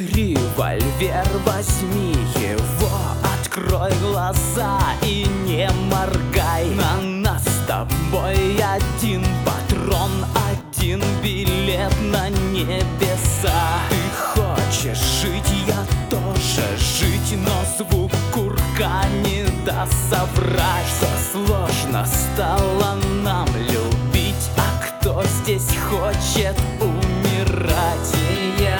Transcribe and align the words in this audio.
револьвер, 0.00 1.26
возьми 1.44 2.14
его 2.36 2.98
Открой 3.22 3.92
глаза 4.00 4.80
и 5.02 5.26
не 5.46 5.68
моргай. 5.90 6.66
На 6.70 7.00
нас 7.00 7.42
с 7.42 7.66
тобой 7.66 8.56
один 8.58 9.24
патрон 9.44 10.10
Один 10.50 11.02
билет 11.22 11.94
на 12.02 12.28
небеса. 12.28 13.80
Ты 13.90 14.40
хочешь 14.40 14.98
жить, 15.22 15.52
я 15.66 15.86
тоже 16.10 16.66
жить 16.78 17.38
Но 17.44 17.64
звук 17.76 18.12
курка 18.32 19.04
не 19.22 19.44
даст 19.64 19.94
соврать. 20.10 20.86
Что 20.98 21.46
сложно 21.46 22.06
стало 22.06 22.96
нам 23.22 23.48
любить 23.56 24.50
А 24.56 24.82
кто 24.82 25.22
здесь 25.24 25.76
хочет 25.88 26.56
умирать? 26.80 28.14
Я, 28.58 28.78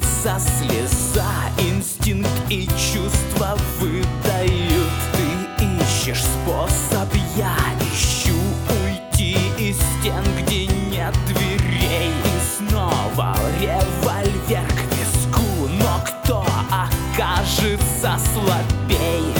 катится 0.00 0.38
слеза 0.38 1.30
Инстинкт 1.58 2.28
и 2.48 2.66
чувства 2.66 3.56
выдают 3.78 4.90
Ты 5.12 5.64
ищешь 5.64 6.24
способ, 6.24 7.08
я 7.36 7.54
ищу 7.80 8.36
Уйти 8.84 9.36
из 9.58 9.76
стен, 9.76 10.24
где 10.40 10.66
нет 10.66 11.14
дверей 11.26 12.12
И 12.24 12.68
снова 12.68 13.36
револьвер 13.60 14.66
к 14.68 14.94
виску 14.96 15.68
Но 15.68 16.04
кто 16.04 16.44
окажется 16.70 18.18
слабей? 18.34 19.39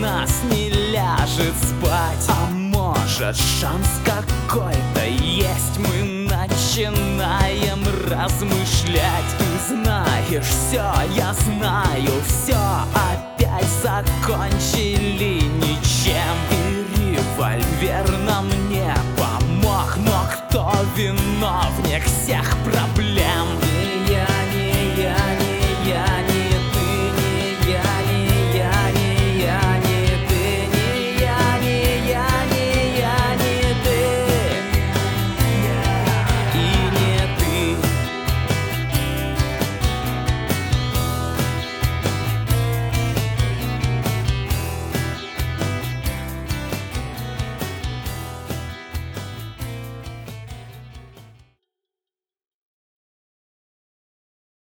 Нас 0.00 0.30
не 0.50 0.70
ляжет 0.70 1.54
спать. 1.62 2.26
А 2.28 2.50
может 2.50 3.36
шанс 3.36 3.88
какой-то 4.04 5.06
есть? 5.06 5.78
Мы 5.78 6.28
начинаем 6.28 7.84
размышлять. 8.08 9.24
Ты 9.38 9.74
знаешь 9.74 10.46
все, 10.46 10.92
я 11.14 11.34
знаю 11.34 12.12
все 12.26 12.56
Опять 12.94 13.66
закончили 13.82 15.42
ничем. 15.42 16.36
И 16.50 17.16
револьвер 17.16 18.18
нам 18.26 18.48
не 18.70 18.94
помог. 19.18 19.96
Но 19.98 20.24
кто 20.32 20.72
виновник 20.96 22.04
всех 22.04 22.56
проблем? 22.64 23.19